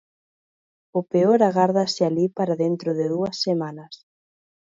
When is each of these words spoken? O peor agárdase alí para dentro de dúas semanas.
O 0.99 1.01
peor 1.11 1.39
agárdase 1.49 2.01
alí 2.05 2.25
para 2.37 2.53
dentro 2.63 2.89
de 2.99 3.05
dúas 3.13 3.35
semanas. 3.45 3.93